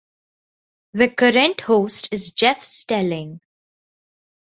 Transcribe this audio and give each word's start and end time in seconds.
The 0.93 1.11
current 1.11 1.61
host 1.61 2.11
is 2.11 2.31
Jeff 2.31 2.63
Stelling. 2.63 3.39